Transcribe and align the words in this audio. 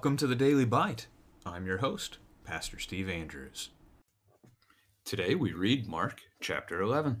Welcome 0.00 0.16
to 0.16 0.26
the 0.26 0.34
Daily 0.34 0.64
Bite. 0.64 1.08
I'm 1.44 1.66
your 1.66 1.78
host, 1.78 2.18
Pastor 2.44 2.78
Steve 2.78 3.10
Andrews. 3.10 3.68
Today 5.04 5.34
we 5.34 5.52
read 5.52 5.86
Mark 5.86 6.22
chapter 6.40 6.80
11. 6.80 7.20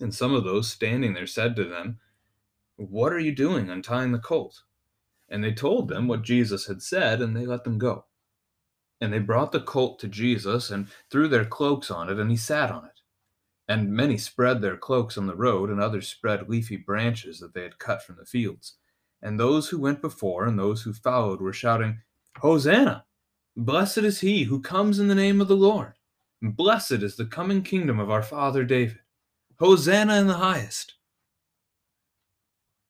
And 0.00 0.14
some 0.14 0.34
of 0.34 0.44
those 0.44 0.70
standing 0.70 1.14
there 1.14 1.26
said 1.26 1.54
to 1.56 1.64
them, 1.64 1.98
What 2.76 3.12
are 3.12 3.20
you 3.20 3.32
doing 3.32 3.70
untying 3.70 4.12
the 4.12 4.18
colt? 4.18 4.62
And 5.28 5.42
they 5.42 5.52
told 5.52 5.88
them 5.88 6.08
what 6.08 6.22
Jesus 6.22 6.66
had 6.66 6.82
said, 6.82 7.20
and 7.20 7.36
they 7.36 7.46
let 7.46 7.64
them 7.64 7.78
go. 7.78 8.04
And 9.00 9.12
they 9.12 9.18
brought 9.18 9.52
the 9.52 9.60
colt 9.60 9.98
to 10.00 10.08
Jesus 10.08 10.70
and 10.70 10.88
threw 11.10 11.28
their 11.28 11.44
cloaks 11.44 11.90
on 11.90 12.08
it, 12.08 12.18
and 12.18 12.30
he 12.30 12.36
sat 12.36 12.70
on 12.70 12.84
it. 12.84 13.00
And 13.66 13.92
many 13.92 14.18
spread 14.18 14.60
their 14.60 14.76
cloaks 14.76 15.16
on 15.16 15.26
the 15.26 15.36
road, 15.36 15.70
and 15.70 15.80
others 15.80 16.08
spread 16.08 16.48
leafy 16.48 16.76
branches 16.76 17.40
that 17.40 17.54
they 17.54 17.62
had 17.62 17.78
cut 17.78 18.02
from 18.02 18.16
the 18.16 18.26
fields. 18.26 18.74
And 19.22 19.40
those 19.40 19.68
who 19.68 19.80
went 19.80 20.02
before 20.02 20.44
and 20.44 20.58
those 20.58 20.82
who 20.82 20.92
followed 20.92 21.40
were 21.40 21.52
shouting, 21.52 22.00
Hosanna! 22.38 23.04
Blessed 23.56 23.98
is 23.98 24.20
he 24.20 24.44
who 24.44 24.60
comes 24.60 24.98
in 24.98 25.08
the 25.08 25.14
name 25.14 25.40
of 25.40 25.48
the 25.48 25.56
Lord. 25.56 25.94
Blessed 26.42 27.02
is 27.02 27.16
the 27.16 27.24
coming 27.24 27.62
kingdom 27.62 27.98
of 27.98 28.10
our 28.10 28.22
father 28.22 28.64
David. 28.64 28.98
Hosanna 29.58 30.16
in 30.16 30.26
the 30.26 30.34
highest. 30.34 30.94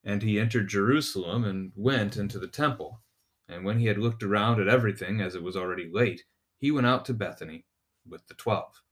And 0.03 0.23
he 0.23 0.39
entered 0.39 0.69
Jerusalem 0.69 1.45
and 1.45 1.73
went 1.75 2.17
into 2.17 2.39
the 2.39 2.49
temple. 2.49 3.01
And 3.49 3.65
when 3.65 3.79
he 3.79 3.87
had 3.87 3.99
looked 3.99 4.23
around 4.23 4.61
at 4.61 4.69
everything, 4.69 5.21
as 5.21 5.35
it 5.35 5.43
was 5.43 5.57
already 5.57 5.91
late, 5.93 6.25
he 6.59 6.71
went 6.71 6.87
out 6.87 7.05
to 7.07 7.15
Bethany 7.15 7.65
with 8.09 8.27
the 8.27 8.35
twelve. 8.35 8.83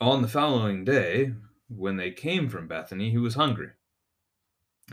On 0.00 0.20
the 0.20 0.28
following 0.28 0.84
day, 0.84 1.32
when 1.68 1.96
they 1.96 2.10
came 2.10 2.48
from 2.48 2.68
Bethany, 2.68 3.10
he 3.10 3.18
was 3.18 3.34
hungry. 3.34 3.70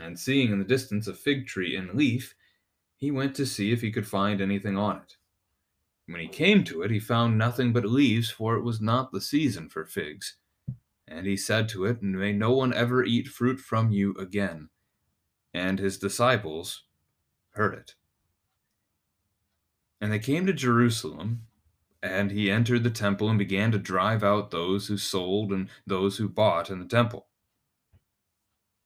And 0.00 0.18
seeing 0.18 0.50
in 0.50 0.58
the 0.58 0.64
distance 0.64 1.06
a 1.06 1.14
fig 1.14 1.46
tree 1.46 1.76
in 1.76 1.94
leaf, 1.94 2.34
he 2.96 3.10
went 3.10 3.34
to 3.36 3.46
see 3.46 3.70
if 3.70 3.82
he 3.82 3.92
could 3.92 4.08
find 4.08 4.40
anything 4.40 4.78
on 4.78 4.96
it. 4.96 5.16
When 6.06 6.20
he 6.20 6.28
came 6.28 6.64
to 6.64 6.82
it, 6.82 6.90
he 6.90 7.00
found 7.00 7.36
nothing 7.36 7.72
but 7.72 7.84
leaves, 7.84 8.30
for 8.30 8.56
it 8.56 8.62
was 8.62 8.80
not 8.80 9.12
the 9.12 9.20
season 9.20 9.68
for 9.68 9.84
figs. 9.84 10.36
And 11.14 11.28
he 11.28 11.36
said 11.36 11.68
to 11.68 11.84
it, 11.84 12.02
May 12.02 12.32
no 12.32 12.50
one 12.50 12.74
ever 12.74 13.04
eat 13.04 13.28
fruit 13.28 13.60
from 13.60 13.92
you 13.92 14.14
again. 14.18 14.70
And 15.52 15.78
his 15.78 15.96
disciples 15.96 16.82
heard 17.50 17.72
it. 17.74 17.94
And 20.00 20.10
they 20.10 20.18
came 20.18 20.44
to 20.46 20.52
Jerusalem 20.52 21.42
and 22.02 22.32
he 22.32 22.50
entered 22.50 22.82
the 22.82 22.90
temple 22.90 23.28
and 23.28 23.38
began 23.38 23.70
to 23.70 23.78
drive 23.78 24.24
out 24.24 24.50
those 24.50 24.88
who 24.88 24.98
sold 24.98 25.52
and 25.52 25.68
those 25.86 26.16
who 26.16 26.28
bought 26.28 26.68
in 26.68 26.80
the 26.80 26.84
temple. 26.84 27.28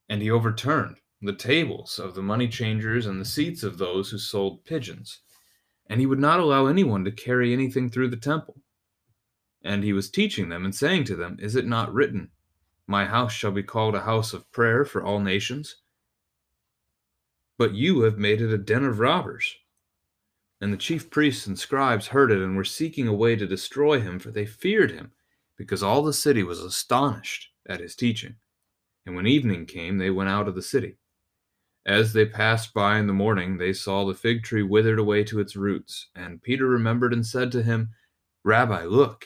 And 0.07 0.21
he 0.21 0.29
overturned 0.29 0.97
the 1.23 1.33
tables 1.33 1.97
of 1.97 2.13
the 2.13 2.21
money 2.21 2.47
changers 2.47 3.07
and 3.07 3.19
the 3.19 3.25
seats 3.25 3.63
of 3.63 3.79
those 3.79 4.11
who 4.11 4.19
sold 4.19 4.65
pigeons. 4.65 5.21
And 5.87 5.99
he 5.99 6.05
would 6.05 6.19
not 6.19 6.39
allow 6.39 6.67
anyone 6.67 7.03
to 7.05 7.11
carry 7.11 7.51
anything 7.53 7.89
through 7.89 8.09
the 8.09 8.17
temple. 8.17 8.61
And 9.63 9.83
he 9.83 9.93
was 9.93 10.09
teaching 10.09 10.49
them 10.49 10.63
and 10.63 10.73
saying 10.73 11.05
to 11.05 11.15
them, 11.15 11.37
Is 11.39 11.55
it 11.55 11.65
not 11.65 11.93
written, 11.93 12.31
My 12.87 13.05
house 13.05 13.33
shall 13.33 13.51
be 13.51 13.63
called 13.63 13.95
a 13.95 14.01
house 14.01 14.33
of 14.33 14.51
prayer 14.51 14.85
for 14.85 15.03
all 15.03 15.19
nations? 15.19 15.75
But 17.57 17.73
you 17.73 18.01
have 18.01 18.17
made 18.17 18.41
it 18.41 18.53
a 18.53 18.57
den 18.57 18.85
of 18.85 18.99
robbers. 18.99 19.57
And 20.61 20.73
the 20.73 20.77
chief 20.77 21.09
priests 21.09 21.47
and 21.47 21.57
scribes 21.57 22.07
heard 22.07 22.31
it 22.31 22.41
and 22.41 22.55
were 22.55 22.65
seeking 22.65 23.07
a 23.07 23.13
way 23.13 23.35
to 23.35 23.47
destroy 23.47 23.99
him, 23.99 24.19
for 24.19 24.31
they 24.31 24.45
feared 24.45 24.91
him, 24.91 25.11
because 25.57 25.83
all 25.83 26.03
the 26.03 26.13
city 26.13 26.43
was 26.43 26.59
astonished 26.59 27.49
at 27.67 27.79
his 27.79 27.95
teaching. 27.95 28.35
And 29.05 29.15
when 29.15 29.27
evening 29.27 29.65
came, 29.65 29.97
they 29.97 30.09
went 30.09 30.29
out 30.29 30.47
of 30.47 30.55
the 30.55 30.61
city. 30.61 30.97
As 31.85 32.13
they 32.13 32.25
passed 32.25 32.73
by 32.73 32.99
in 32.99 33.07
the 33.07 33.13
morning, 33.13 33.57
they 33.57 33.73
saw 33.73 34.05
the 34.05 34.13
fig 34.13 34.43
tree 34.43 34.63
withered 34.63 34.99
away 34.99 35.23
to 35.25 35.39
its 35.39 35.55
roots. 35.55 36.09
And 36.15 36.41
Peter 36.41 36.67
remembered 36.67 37.13
and 37.13 37.25
said 37.25 37.51
to 37.53 37.63
him, 37.63 37.89
Rabbi, 38.43 38.83
look, 38.83 39.25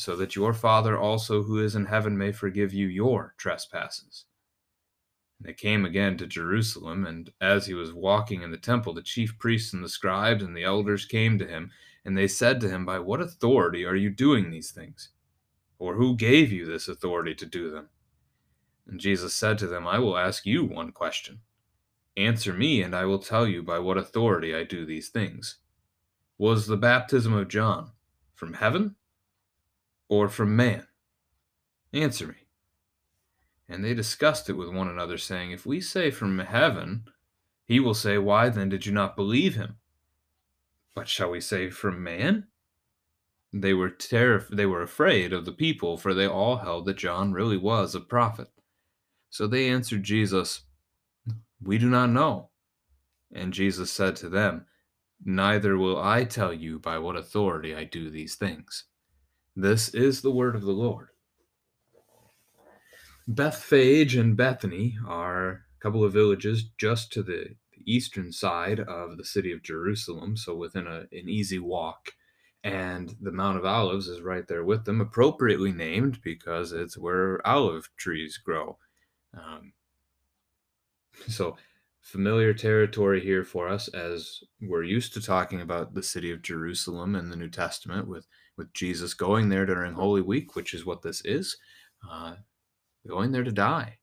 so 0.00 0.16
that 0.16 0.36
your 0.36 0.54
Father 0.54 0.98
also 0.98 1.42
who 1.42 1.58
is 1.58 1.76
in 1.76 1.86
heaven 1.86 2.16
may 2.16 2.32
forgive 2.32 2.72
you 2.72 2.86
your 2.86 3.34
trespasses 3.38 4.24
And 5.38 5.48
they 5.48 5.54
came 5.54 5.84
again 5.84 6.16
to 6.18 6.26
Jerusalem, 6.26 7.06
and 7.06 7.30
as 7.40 7.66
he 7.66 7.74
was 7.74 7.92
walking 7.92 8.42
in 8.42 8.50
the 8.50 8.56
temple, 8.58 8.94
the 8.94 9.02
chief 9.02 9.38
priests 9.38 9.72
and 9.74 9.84
the 9.84 9.88
scribes 9.88 10.42
and 10.42 10.56
the 10.56 10.64
elders 10.64 11.04
came 11.04 11.38
to 11.38 11.46
him, 11.46 11.70
and 12.04 12.16
they 12.16 12.28
said 12.28 12.60
to 12.60 12.68
him, 12.70 12.86
By 12.86 12.98
what 12.98 13.20
authority 13.20 13.84
are 13.84 13.96
you 13.96 14.10
doing 14.10 14.50
these 14.50 14.70
things? 14.70 15.10
Or 15.78 15.94
who 15.94 16.16
gave 16.16 16.52
you 16.52 16.66
this 16.66 16.88
authority 16.88 17.34
to 17.36 17.46
do 17.46 17.70
them? 17.70 17.88
And 18.86 19.00
Jesus 19.00 19.34
said 19.34 19.58
to 19.58 19.66
them, 19.66 19.86
I 19.86 19.98
will 19.98 20.18
ask 20.18 20.46
you 20.46 20.64
one 20.64 20.92
question. 20.92 21.40
Answer 22.16 22.52
me, 22.52 22.82
and 22.82 22.94
I 22.94 23.04
will 23.04 23.18
tell 23.20 23.46
you 23.46 23.62
by 23.62 23.78
what 23.78 23.98
authority 23.98 24.54
I 24.54 24.64
do 24.64 24.84
these 24.84 25.08
things. 25.08 25.58
Was 26.38 26.66
the 26.66 26.76
baptism 26.76 27.32
of 27.34 27.48
John 27.48 27.92
from 28.34 28.54
heaven 28.54 28.96
or 30.10 30.28
from 30.28 30.54
man? 30.54 30.86
Answer 31.94 32.26
me. 32.26 32.34
And 33.68 33.84
they 33.84 33.94
discussed 33.94 34.50
it 34.50 34.54
with 34.54 34.68
one 34.68 34.88
another, 34.88 35.16
saying, 35.16 35.52
If 35.52 35.64
we 35.64 35.80
say 35.80 36.10
from 36.10 36.38
heaven, 36.40 37.04
he 37.64 37.78
will 37.80 37.94
say, 37.94 38.18
Why 38.18 38.48
then 38.48 38.68
did 38.68 38.84
you 38.84 38.92
not 38.92 39.16
believe 39.16 39.54
him? 39.54 39.76
But 40.94 41.08
shall 41.08 41.30
we 41.30 41.40
say 41.40 41.70
from 41.70 42.02
man? 42.02 42.48
They 43.52 43.72
were 43.72 43.90
terrif- 43.90 44.48
they 44.48 44.66
were 44.66 44.82
afraid 44.82 45.32
of 45.32 45.44
the 45.44 45.52
people, 45.52 45.96
for 45.96 46.12
they 46.12 46.26
all 46.26 46.58
held 46.58 46.86
that 46.86 46.98
John 46.98 47.32
really 47.32 47.56
was 47.56 47.94
a 47.94 48.00
prophet. 48.00 48.48
So 49.30 49.46
they 49.46 49.68
answered 49.68 50.02
Jesus, 50.02 50.62
We 51.62 51.78
do 51.78 51.88
not 51.88 52.10
know. 52.10 52.50
And 53.32 53.52
Jesus 53.52 53.92
said 53.92 54.16
to 54.16 54.28
them, 54.28 54.66
Neither 55.24 55.76
will 55.76 56.00
I 56.00 56.24
tell 56.24 56.52
you 56.52 56.80
by 56.80 56.98
what 56.98 57.16
authority 57.16 57.74
I 57.74 57.84
do 57.84 58.10
these 58.10 58.34
things. 58.34 58.84
This 59.56 59.88
is 59.88 60.22
the 60.22 60.30
word 60.30 60.54
of 60.54 60.62
the 60.62 60.72
Lord. 60.72 61.08
Bethphage 63.26 64.16
and 64.16 64.36
Bethany 64.36 64.96
are 65.06 65.50
a 65.50 65.80
couple 65.80 66.04
of 66.04 66.12
villages 66.12 66.64
just 66.78 67.12
to 67.12 67.22
the 67.22 67.56
eastern 67.84 68.32
side 68.32 68.80
of 68.80 69.16
the 69.16 69.24
city 69.24 69.52
of 69.52 69.62
Jerusalem, 69.62 70.36
so 70.36 70.54
within 70.54 70.86
a, 70.86 71.00
an 71.12 71.28
easy 71.28 71.58
walk. 71.58 72.12
And 72.62 73.14
the 73.20 73.32
Mount 73.32 73.56
of 73.56 73.64
Olives 73.64 74.08
is 74.08 74.20
right 74.20 74.46
there 74.46 74.64
with 74.64 74.84
them, 74.84 75.00
appropriately 75.00 75.72
named 75.72 76.20
because 76.22 76.72
it's 76.72 76.98
where 76.98 77.44
olive 77.46 77.88
trees 77.96 78.36
grow. 78.36 78.78
Um, 79.32 79.72
so, 81.28 81.56
familiar 82.02 82.52
territory 82.52 83.20
here 83.20 83.44
for 83.44 83.68
us 83.68 83.88
as 83.88 84.40
we're 84.60 84.82
used 84.82 85.14
to 85.14 85.22
talking 85.22 85.60
about 85.60 85.94
the 85.94 86.02
city 86.02 86.30
of 86.30 86.42
Jerusalem 86.42 87.14
in 87.14 87.30
the 87.30 87.36
New 87.36 87.48
Testament 87.48 88.08
with, 88.08 88.26
with 88.60 88.74
Jesus 88.74 89.14
going 89.14 89.48
there 89.48 89.64
during 89.64 89.94
Holy 89.94 90.20
Week, 90.20 90.54
which 90.54 90.74
is 90.74 90.84
what 90.84 91.00
this 91.00 91.22
is. 91.24 91.56
Uh, 92.08 92.34
going 93.08 93.32
there 93.32 93.42
to 93.42 93.50
die. 93.50 93.96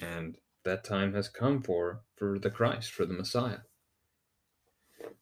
And 0.00 0.36
that 0.64 0.84
time 0.84 1.12
has 1.14 1.28
come 1.28 1.60
for 1.60 2.02
for 2.16 2.38
the 2.38 2.50
Christ, 2.50 2.92
for 2.92 3.04
the 3.04 3.14
Messiah. 3.14 3.58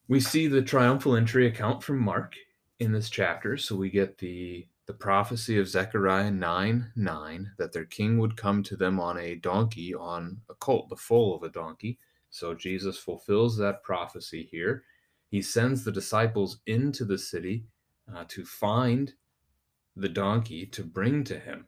We 0.07 0.19
see 0.19 0.45
the 0.45 0.61
triumphal 0.61 1.15
entry 1.15 1.47
account 1.47 1.83
from 1.83 1.97
Mark 1.97 2.35
in 2.79 2.91
this 2.91 3.09
chapter, 3.09 3.57
so 3.57 3.75
we 3.75 3.89
get 3.89 4.19
the 4.19 4.67
the 4.85 4.93
prophecy 4.93 5.57
of 5.57 5.67
Zechariah 5.67 6.29
9 6.29 6.91
9 6.95 7.51
that 7.57 7.73
their 7.73 7.85
king 7.85 8.19
would 8.19 8.37
come 8.37 8.61
to 8.63 8.75
them 8.75 8.99
on 8.99 9.17
a 9.17 9.35
donkey, 9.35 9.95
on 9.95 10.41
a 10.47 10.53
colt, 10.53 10.89
the 10.89 10.95
foal 10.95 11.35
of 11.35 11.41
a 11.41 11.49
donkey. 11.49 11.97
So 12.29 12.53
Jesus 12.53 12.97
fulfills 12.99 13.57
that 13.57 13.83
prophecy 13.83 14.47
here. 14.51 14.83
He 15.29 15.41
sends 15.41 15.83
the 15.83 15.91
disciples 15.91 16.59
into 16.67 17.05
the 17.05 17.17
city 17.17 17.65
uh, 18.13 18.25
to 18.29 18.45
find 18.45 19.13
the 19.95 20.09
donkey 20.09 20.65
to 20.65 20.83
bring 20.83 21.23
to 21.25 21.39
him. 21.39 21.67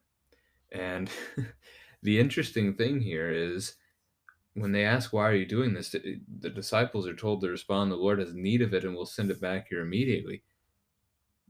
And 0.71 1.09
the 2.03 2.19
interesting 2.19 2.73
thing 2.73 2.99
here 2.99 3.31
is 3.31 3.75
when 4.53 4.71
they 4.71 4.85
ask, 4.85 5.13
Why 5.13 5.29
are 5.29 5.35
you 5.35 5.45
doing 5.45 5.73
this? 5.73 5.89
the 5.89 6.49
disciples 6.49 7.07
are 7.07 7.15
told 7.15 7.41
to 7.41 7.49
respond, 7.49 7.91
The 7.91 7.95
Lord 7.95 8.19
has 8.19 8.33
need 8.33 8.61
of 8.61 8.73
it 8.73 8.83
and 8.83 8.95
will 8.95 9.05
send 9.05 9.31
it 9.31 9.41
back 9.41 9.67
here 9.69 9.81
immediately. 9.81 10.43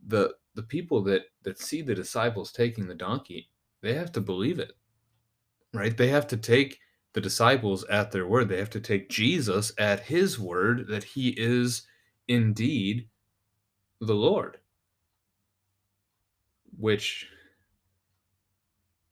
The 0.07 0.35
the 0.55 0.63
people 0.63 1.03
that 1.03 1.23
that 1.43 1.59
see 1.59 1.81
the 1.81 1.95
disciples 1.95 2.51
taking 2.51 2.87
the 2.87 2.95
donkey, 2.95 3.49
they 3.81 3.93
have 3.93 4.11
to 4.13 4.21
believe 4.21 4.59
it. 4.59 4.73
Right? 5.73 5.95
They 5.95 6.07
have 6.07 6.27
to 6.27 6.37
take 6.37 6.79
the 7.13 7.21
disciples 7.21 7.83
at 7.85 8.11
their 8.11 8.27
word. 8.27 8.49
They 8.49 8.57
have 8.57 8.69
to 8.71 8.79
take 8.79 9.09
Jesus 9.09 9.71
at 9.77 10.01
his 10.01 10.39
word 10.39 10.87
that 10.89 11.03
he 11.03 11.29
is 11.29 11.83
indeed 12.27 13.07
the 14.01 14.13
Lord. 14.13 14.57
Which 16.77 17.27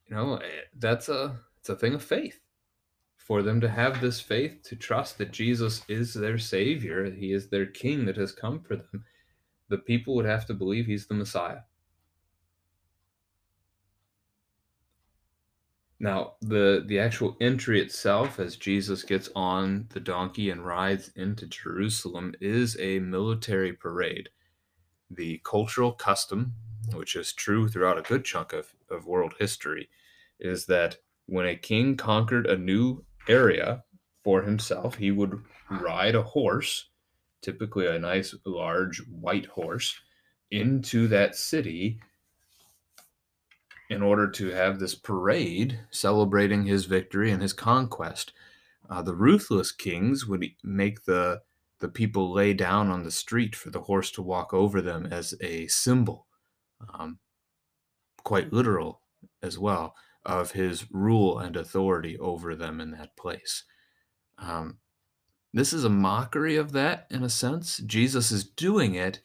you 0.07 0.15
know, 0.15 0.35
eh, 0.37 0.47
that's 0.77 1.09
a 1.09 1.39
it's 1.59 1.69
a 1.69 1.75
thing 1.75 1.93
of 1.93 2.03
faith. 2.03 2.39
For 3.17 3.41
them 3.41 3.61
to 3.61 3.69
have 3.69 4.01
this 4.01 4.19
faith 4.19 4.63
to 4.65 4.75
trust 4.75 5.17
that 5.17 5.31
Jesus 5.31 5.81
is 5.87 6.13
their 6.13 6.37
savior, 6.37 7.09
he 7.09 7.31
is 7.31 7.47
their 7.47 7.65
king 7.65 8.05
that 8.05 8.17
has 8.17 8.33
come 8.33 8.59
for 8.59 8.75
them 8.75 9.05
the 9.73 9.77
people 9.79 10.13
would 10.13 10.25
have 10.25 10.45
to 10.45 10.53
believe 10.53 10.85
he's 10.85 11.07
the 11.07 11.15
Messiah. 11.15 11.61
Now, 15.99 16.33
the, 16.41 16.83
the 16.85 16.99
actual 16.99 17.37
entry 17.41 17.81
itself, 17.81 18.39
as 18.39 18.55
Jesus 18.55 19.01
gets 19.01 19.29
on 19.35 19.87
the 19.89 19.99
donkey 19.99 20.51
and 20.51 20.63
rides 20.63 21.11
into 21.15 21.47
Jerusalem, 21.47 22.35
is 22.39 22.77
a 22.79 22.99
military 22.99 23.73
parade. 23.73 24.29
The 25.09 25.41
cultural 25.43 25.93
custom, 25.93 26.53
which 26.91 27.15
is 27.15 27.33
true 27.33 27.67
throughout 27.67 27.97
a 27.97 28.01
good 28.01 28.25
chunk 28.25 28.53
of, 28.53 28.73
of 28.89 29.05
world 29.05 29.35
history, 29.39 29.89
is 30.39 30.65
that 30.65 30.97
when 31.25 31.45
a 31.45 31.55
king 31.55 31.95
conquered 31.95 32.45
a 32.45 32.57
new 32.57 33.05
area 33.27 33.83
for 34.23 34.41
himself, 34.41 34.95
he 34.95 35.11
would 35.11 35.41
ride 35.69 36.15
a 36.15 36.23
horse 36.23 36.89
typically 37.43 37.85
a 37.85 37.99
nice 37.99 38.33
large 38.45 38.99
white 39.07 39.45
horse, 39.45 39.99
into 40.49 41.07
that 41.07 41.35
city 41.35 41.99
in 43.89 44.01
order 44.01 44.29
to 44.29 44.49
have 44.49 44.79
this 44.79 44.95
parade 44.95 45.79
celebrating 45.91 46.65
his 46.65 46.85
victory 46.85 47.31
and 47.31 47.41
his 47.41 47.53
conquest. 47.53 48.31
Uh, 48.89 49.01
the 49.01 49.15
ruthless 49.15 49.71
kings 49.71 50.25
would 50.25 50.45
make 50.63 51.03
the 51.03 51.41
the 51.79 51.89
people 51.89 52.31
lay 52.31 52.53
down 52.53 52.89
on 52.89 53.03
the 53.03 53.11
street 53.11 53.57
for 53.57 53.69
the 53.69 53.81
horse 53.81 54.09
to 54.09 54.21
walk 54.21 54.53
over 54.53 54.81
them 54.81 55.05
as 55.05 55.33
a 55.41 55.67
symbol, 55.67 56.27
um, 56.93 57.19
quite 58.23 58.53
literal 58.53 59.01
as 59.41 59.57
well, 59.59 59.95
of 60.25 60.51
his 60.51 60.85
rule 60.91 61.39
and 61.39 61.55
authority 61.55 62.17
over 62.17 62.55
them 62.55 62.79
in 62.79 62.91
that 62.91 63.15
place. 63.17 63.63
Um, 64.37 64.77
this 65.53 65.73
is 65.73 65.83
a 65.83 65.89
mockery 65.89 66.55
of 66.55 66.71
that 66.71 67.07
in 67.11 67.23
a 67.23 67.29
sense. 67.29 67.77
Jesus 67.77 68.31
is 68.31 68.43
doing 68.43 68.95
it. 68.95 69.19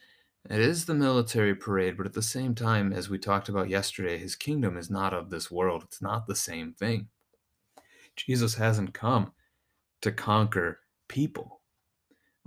It 0.48 0.60
is 0.60 0.84
the 0.84 0.94
military 0.94 1.54
parade, 1.54 1.96
but 1.96 2.06
at 2.06 2.12
the 2.12 2.22
same 2.22 2.54
time, 2.54 2.92
as 2.92 3.08
we 3.08 3.18
talked 3.18 3.48
about 3.48 3.68
yesterday, 3.68 4.18
his 4.18 4.36
kingdom 4.36 4.76
is 4.76 4.90
not 4.90 5.14
of 5.14 5.30
this 5.30 5.50
world. 5.50 5.84
It's 5.84 6.02
not 6.02 6.26
the 6.26 6.36
same 6.36 6.72
thing. 6.72 7.08
Jesus 8.16 8.54
hasn't 8.54 8.94
come 8.94 9.32
to 10.02 10.12
conquer 10.12 10.80
people. 11.08 11.60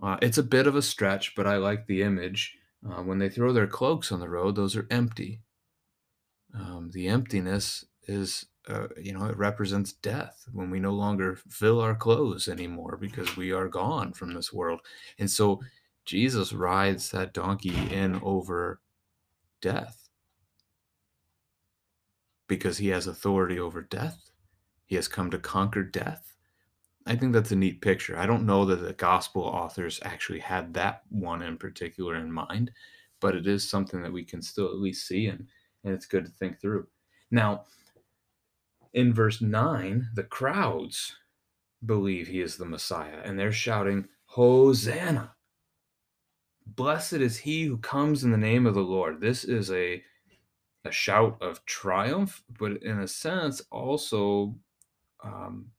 Uh, 0.02 0.18
it's 0.22 0.38
a 0.38 0.44
bit 0.44 0.68
of 0.68 0.76
a 0.76 0.82
stretch, 0.82 1.36
but 1.36 1.48
I 1.48 1.58
like 1.58 1.86
the 1.86 2.02
image. 2.02 2.58
Uh, 2.86 3.04
when 3.04 3.20
they 3.20 3.30
throw 3.30 3.54
their 3.54 3.68
cloaks 3.68 4.12
on 4.12 4.20
the 4.20 4.30
road, 4.30 4.56
those 4.56 4.76
are 4.76 4.88
empty. 4.90 5.42
Um, 6.54 6.92
the 6.92 7.08
emptiness 7.08 7.86
is 8.08 8.48
uh, 8.68 8.88
you 9.00 9.14
know, 9.14 9.26
it 9.26 9.38
represents 9.38 9.94
death 9.94 10.46
when 10.52 10.70
we 10.70 10.80
no 10.80 10.92
longer 10.92 11.36
fill 11.50 11.82
our 11.82 11.96
clothes 11.96 12.48
anymore 12.48 12.98
because 13.00 13.36
we 13.36 13.52
are 13.52 13.68
gone 13.68 14.14
from 14.14 14.34
this 14.34 14.54
world. 14.54 14.82
And 15.18 15.30
so 15.30 15.62
Jesus 16.06 16.54
rides 16.54 17.10
that 17.12 17.34
donkey 17.34 17.76
in 17.92 18.20
over 18.22 18.80
death 19.62 20.10
because 22.48 22.78
he 22.78 22.90
has 22.90 23.08
authority 23.08 23.60
over 23.60 23.82
death. 23.82 24.30
He 24.86 24.96
has 24.96 25.08
come 25.08 25.32
to 25.32 25.40
conquer 25.40 25.84
death. 25.84 26.31
I 27.06 27.16
think 27.16 27.34
that's 27.34 27.52
a 27.52 27.56
neat 27.56 27.82
picture. 27.82 28.18
I 28.18 28.26
don't 28.26 28.46
know 28.46 28.66
that 28.66 28.82
the 28.82 28.94
gospel 28.94 29.42
authors 29.42 30.00
actually 30.04 30.40
had 30.40 30.74
that 30.76 31.02
one 31.10 31.42
in 31.42 31.58
particular 31.58 32.16
in 32.16 32.32
mind, 32.32 32.72
but 33.20 33.36
it 33.36 33.48
is 33.48 33.68
something 33.68 34.02
that 34.04 34.14
we 34.14 34.24
can 34.24 34.42
still 34.42 34.68
at 34.68 34.80
least 34.80 35.08
see 35.08 35.28
and, 35.28 35.48
and 35.84 35.94
it's 35.94 36.06
good 36.06 36.26
to 36.26 36.32
think 36.32 36.60
through. 36.60 36.88
Now, 37.32 37.64
in 38.94 39.14
verse 39.14 39.42
9, 39.42 40.10
the 40.14 40.24
crowds 40.24 41.16
believe 41.86 42.28
he 42.28 42.42
is 42.42 42.58
the 42.58 42.66
Messiah, 42.66 43.20
and 43.24 43.40
they're 43.40 43.52
shouting, 43.52 44.08
Hosanna! 44.26 45.34
Blessed 46.68 47.14
is 47.14 47.38
he 47.38 47.64
who 47.64 47.78
comes 47.78 48.24
in 48.24 48.32
the 48.32 48.38
name 48.38 48.68
of 48.68 48.76
the 48.76 48.82
Lord. 48.82 49.20
This 49.20 49.44
is 49.44 49.72
a, 49.72 50.04
a 50.86 50.92
shout 50.92 51.42
of 51.42 51.66
triumph, 51.66 52.44
but 52.60 52.84
in 52.84 53.00
a 53.00 53.08
sense, 53.08 53.62
also 53.72 54.56
um, 55.24 55.72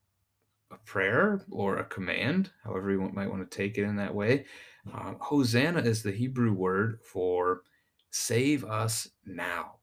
a 0.73 0.79
prayer 0.85 1.43
or 1.51 1.77
a 1.77 1.85
command, 1.85 2.51
however 2.65 2.91
you 2.91 3.01
might 3.13 3.31
want 3.31 3.49
to 3.49 3.57
take 3.57 3.79
it 3.79 3.85
in 3.85 3.97
that 3.97 4.15
way. 4.15 4.47
Um, 4.93 5.17
Hosanna 5.21 5.81
is 5.81 6.03
the 6.03 6.13
Hebrew 6.13 6.53
word 6.53 7.01
for 7.03 7.63
save 8.11 8.65
us 8.65 9.09
now 9.25 9.77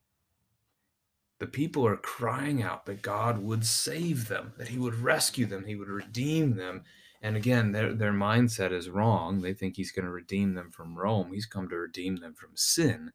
the 1.40 1.48
people 1.48 1.88
are 1.88 1.96
crying 1.96 2.62
out 2.62 2.86
that 2.86 3.02
God 3.02 3.42
would 3.42 3.66
save 3.66 4.28
them, 4.28 4.54
that 4.58 4.68
He 4.68 4.78
would 4.78 4.96
rescue 4.96 5.46
them, 5.46 5.66
He 5.66 5.76
would 5.76 5.88
redeem 5.88 6.56
them. 6.56 6.84
And 7.22 7.36
again, 7.36 7.72
their, 7.72 7.94
their 7.94 8.14
mindset 8.14 8.72
is 8.72 8.90
wrong. 8.90 9.42
They 9.42 9.54
think 9.54 9.76
He's 9.76 9.92
going 9.92 10.06
to 10.06 10.12
redeem 10.12 10.54
them 10.54 10.69
from 10.69 10.98
Rome. 10.98 11.31
He's 11.34 11.46
come 11.46 11.69
to 11.69 11.76
redeem 11.78 12.18
them 12.18 12.34
from 12.34 12.52
sin. 12.56 13.12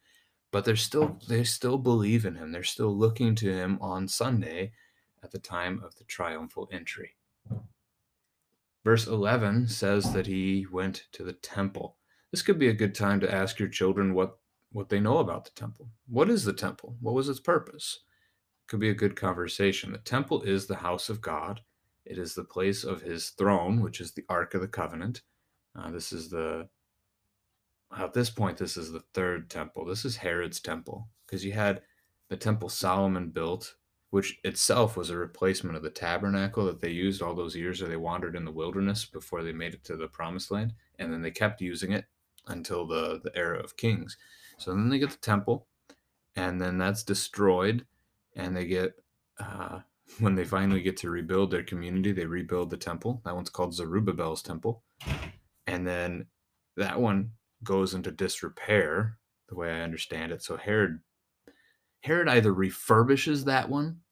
But 0.51 0.65
they're 0.65 0.77
still 0.77 1.19
they 1.29 1.45
still 1.45 1.79
believe 1.79 2.25
in 2.25 2.37
Him. 2.37 2.53
They're 2.53 2.63
still 2.63 2.97
looking 2.97 3.35
to 3.37 3.53
Him 3.53 3.79
on 3.81 4.09
Sunday 4.09 4.73
at 5.23 5.31
the 5.31 5.39
time 5.39 5.83
of 5.85 5.97
the 5.97 6.05
triumphal 6.05 6.69
entry. 6.73 7.15
Verse 8.85 9.07
11 9.07 9.69
says 9.69 10.13
that 10.13 10.27
He 10.27 10.67
went 10.71 11.07
to 11.13 11.25
the 11.25 11.33
temple. 11.33 11.97
This 12.31 12.43
could 12.43 12.59
be 12.59 12.69
a 12.69 12.75
good 12.75 12.95
time 12.95 13.21
to 13.21 13.33
ask 13.33 13.59
your 13.59 13.69
children 13.69 14.15
what 14.15 14.39
what 14.73 14.89
they 14.89 14.99
know 14.99 15.19
about 15.19 15.45
the 15.45 15.53
temple. 15.53 15.89
What 16.09 16.29
is 16.29 16.45
the 16.45 16.53
temple? 16.53 16.97
What 17.01 17.15
was 17.15 17.29
its 17.29 17.39
purpose? 17.39 18.01
It 18.65 18.69
could 18.69 18.81
be 18.81 18.91
a 18.91 18.95
good 18.95 19.15
conversation. 19.15 19.93
The 19.93 19.99
temple 19.99 20.43
is 20.43 20.67
the 20.67 20.75
house 20.75 21.09
of 21.09 21.21
God. 21.21 21.61
It 22.05 22.19
is 22.19 22.35
the 22.35 22.43
place 22.43 22.83
of 22.83 23.03
his 23.03 23.31
throne, 23.31 23.81
which 23.81 24.01
is 24.01 24.13
the 24.13 24.25
Ark 24.29 24.55
of 24.55 24.61
the 24.61 24.69
Covenant. 24.69 25.23
Uh, 25.79 25.93
this 25.93 26.13
is 26.13 26.29
the, 26.29 26.69
at 27.97 28.13
this 28.15 28.31
point, 28.31 28.59
this 28.59 28.77
is 28.77 28.91
the 28.91 29.05
third 29.15 29.49
temple. 29.49 29.85
This 29.85 30.05
is 30.05 30.17
Herod's 30.17 30.59
temple, 30.59 31.09
because 31.25 31.45
you 31.45 31.53
had 31.53 31.83
the 32.29 32.37
temple 32.37 32.69
Solomon 32.69 33.31
built, 33.31 33.77
which 34.15 34.39
itself 34.45 34.97
was 34.97 35.11
a 35.11 35.17
replacement 35.17 35.77
of 35.77 35.83
the 35.83 35.91
tabernacle 35.91 36.65
that 36.65 36.81
they 36.81 36.89
used 36.89 37.21
all 37.21 37.35
those 37.35 37.57
years 37.57 37.81
that 37.81 37.89
they 37.89 37.97
wandered 37.97 38.37
in 38.37 38.45
the 38.45 38.53
wilderness 38.53 39.05
before 39.05 39.43
they 39.43 39.51
made 39.53 39.75
it 39.75 39.83
to 39.83 39.97
the 39.97 40.07
promised 40.07 40.53
land. 40.53 40.73
And 41.01 41.13
then 41.13 41.21
they 41.21 41.33
kept 41.33 41.61
using 41.61 41.91
it 41.91 42.05
until 42.47 42.87
the, 42.87 43.21
the 43.25 43.37
era 43.37 43.59
of 43.59 43.77
kings. 43.77 44.17
So 44.57 44.71
then 44.71 44.89
they 44.89 45.01
get 45.01 45.11
the 45.11 45.17
temple, 45.17 45.67
and 46.37 46.61
then 46.61 46.79
that's 46.79 47.03
destroyed 47.03 47.87
and 48.37 48.57
they 48.57 48.67
get 48.67 48.93
uh, 49.41 49.81
when 50.21 50.37
they 50.37 50.45
finally 50.45 50.81
get 50.81 50.97
to 50.99 51.11
rebuild 51.11 51.51
their 51.51 51.65
community, 51.65 52.13
they 52.13 52.27
rebuild 52.27 52.71
the 52.71 52.77
temple. 52.77 53.21
That 53.25 53.35
one's 53.35 53.51
called 53.51 53.75
Zerubbabel's 53.75 54.43
temple, 54.43 54.85
and 55.67 55.85
then 55.85 56.27
that 56.77 57.01
one 57.01 57.33
goes 57.65 57.95
into 57.95 58.13
disrepair, 58.13 59.19
the 59.49 59.57
way 59.57 59.73
I 59.73 59.81
understand 59.81 60.31
it. 60.31 60.41
So 60.41 60.57
Herod, 60.57 61.01
Herod 62.03 62.29
either 62.29 62.53
refurbishes 62.53 63.47
that 63.47 63.69
one, 63.69 64.03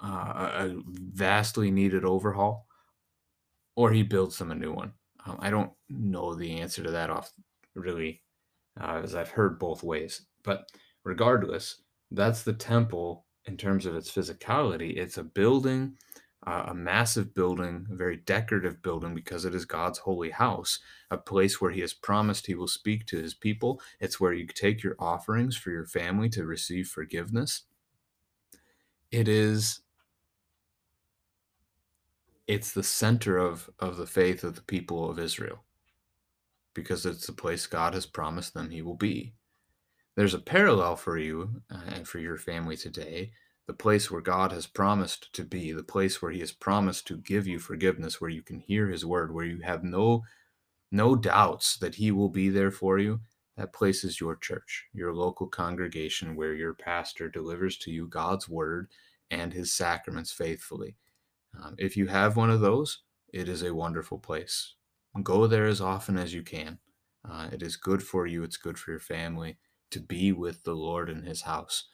uh, 0.00 0.50
a 0.68 0.76
vastly 0.86 1.70
needed 1.70 2.04
overhaul, 2.04 2.66
or 3.76 3.92
he 3.92 4.02
builds 4.02 4.38
them 4.38 4.50
a 4.50 4.54
new 4.54 4.72
one. 4.72 4.92
Um, 5.26 5.38
I 5.40 5.50
don't 5.50 5.72
know 5.88 6.34
the 6.34 6.60
answer 6.60 6.82
to 6.82 6.90
that 6.90 7.10
off 7.10 7.32
really, 7.74 8.22
uh, 8.80 9.00
as 9.02 9.14
I've 9.14 9.30
heard 9.30 9.58
both 9.58 9.82
ways. 9.82 10.26
But 10.42 10.68
regardless, 11.04 11.82
that's 12.10 12.42
the 12.42 12.52
temple 12.52 13.26
in 13.46 13.56
terms 13.56 13.86
of 13.86 13.96
its 13.96 14.10
physicality. 14.10 14.96
It's 14.96 15.18
a 15.18 15.24
building, 15.24 15.96
uh, 16.46 16.64
a 16.68 16.74
massive 16.74 17.34
building, 17.34 17.86
a 17.90 17.94
very 17.96 18.16
decorative 18.16 18.82
building 18.82 19.14
because 19.14 19.44
it 19.44 19.54
is 19.54 19.64
God's 19.64 19.98
holy 19.98 20.30
house, 20.30 20.78
a 21.10 21.16
place 21.18 21.60
where 21.60 21.70
He 21.70 21.80
has 21.80 21.94
promised 21.94 22.46
He 22.46 22.54
will 22.54 22.68
speak 22.68 23.06
to 23.06 23.18
His 23.20 23.34
people. 23.34 23.80
It's 24.00 24.20
where 24.20 24.32
you 24.32 24.46
take 24.46 24.82
your 24.82 24.96
offerings 24.98 25.56
for 25.56 25.70
your 25.70 25.86
family 25.86 26.28
to 26.30 26.44
receive 26.44 26.88
forgiveness. 26.88 27.62
It 29.10 29.28
is 29.28 29.80
it's 32.46 32.72
the 32.72 32.82
center 32.82 33.38
of 33.38 33.70
of 33.78 33.96
the 33.96 34.06
faith 34.06 34.44
of 34.44 34.54
the 34.54 34.62
people 34.62 35.10
of 35.10 35.18
Israel 35.18 35.64
because 36.74 37.06
it's 37.06 37.26
the 37.26 37.32
place 37.32 37.66
God 37.66 37.94
has 37.94 38.06
promised 38.06 38.54
them 38.54 38.70
he 38.70 38.82
will 38.82 38.96
be. 38.96 39.34
There's 40.16 40.34
a 40.34 40.40
parallel 40.40 40.96
for 40.96 41.16
you 41.18 41.62
uh, 41.70 41.80
and 41.94 42.06
for 42.06 42.18
your 42.18 42.36
family 42.36 42.76
today, 42.76 43.32
the 43.66 43.72
place 43.72 44.10
where 44.10 44.20
God 44.20 44.52
has 44.52 44.66
promised 44.66 45.32
to 45.34 45.44
be, 45.44 45.72
the 45.72 45.82
place 45.82 46.20
where 46.20 46.32
he 46.32 46.40
has 46.40 46.52
promised 46.52 47.06
to 47.08 47.16
give 47.16 47.46
you 47.46 47.58
forgiveness, 47.58 48.20
where 48.20 48.30
you 48.30 48.42
can 48.42 48.60
hear 48.60 48.88
his 48.88 49.06
word, 49.06 49.32
where 49.32 49.44
you 49.44 49.60
have 49.62 49.82
no 49.84 50.24
no 50.92 51.16
doubts 51.16 51.76
that 51.78 51.96
he 51.96 52.12
will 52.12 52.28
be 52.28 52.48
there 52.48 52.70
for 52.70 52.98
you. 52.98 53.20
That 53.56 53.72
place 53.72 54.04
is 54.04 54.20
your 54.20 54.36
church, 54.36 54.86
your 54.92 55.14
local 55.14 55.46
congregation 55.48 56.36
where 56.36 56.54
your 56.54 56.74
pastor 56.74 57.28
delivers 57.28 57.76
to 57.78 57.90
you 57.90 58.06
God's 58.06 58.48
word 58.48 58.88
and 59.30 59.52
his 59.52 59.72
sacraments 59.72 60.32
faithfully. 60.32 60.96
Um, 61.62 61.74
if 61.78 61.96
you 61.96 62.06
have 62.06 62.36
one 62.36 62.50
of 62.50 62.60
those, 62.60 63.02
it 63.32 63.48
is 63.48 63.62
a 63.62 63.74
wonderful 63.74 64.18
place. 64.18 64.74
Go 65.22 65.46
there 65.46 65.66
as 65.66 65.80
often 65.80 66.18
as 66.18 66.34
you 66.34 66.42
can. 66.42 66.78
Uh, 67.28 67.48
it 67.52 67.62
is 67.62 67.76
good 67.76 68.02
for 68.02 68.26
you, 68.26 68.42
it's 68.42 68.56
good 68.56 68.78
for 68.78 68.90
your 68.90 69.00
family 69.00 69.58
to 69.90 70.00
be 70.00 70.32
with 70.32 70.64
the 70.64 70.74
Lord 70.74 71.08
in 71.08 71.22
his 71.22 71.42
house. 71.42 71.88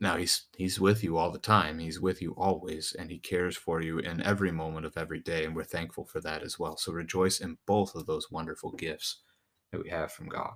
Now 0.00 0.16
he's 0.16 0.46
he's 0.56 0.80
with 0.80 1.02
you 1.04 1.16
all 1.16 1.30
the 1.30 1.38
time. 1.38 1.78
He's 1.78 2.00
with 2.00 2.20
you 2.20 2.32
always 2.32 2.94
and 2.98 3.10
he 3.10 3.18
cares 3.18 3.56
for 3.56 3.80
you 3.82 3.98
in 3.98 4.22
every 4.22 4.50
moment 4.50 4.84
of 4.84 4.96
every 4.96 5.20
day 5.20 5.44
and 5.44 5.54
we're 5.54 5.64
thankful 5.64 6.04
for 6.04 6.20
that 6.20 6.42
as 6.42 6.58
well. 6.58 6.76
So 6.76 6.92
rejoice 6.92 7.40
in 7.40 7.58
both 7.66 7.94
of 7.94 8.06
those 8.06 8.30
wonderful 8.30 8.72
gifts 8.72 9.22
that 9.72 9.82
we 9.82 9.90
have 9.90 10.12
from 10.12 10.28
God. 10.28 10.54